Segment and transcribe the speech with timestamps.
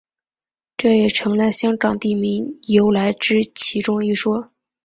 [0.77, 4.49] 这也成了香港地名由来之其中一说。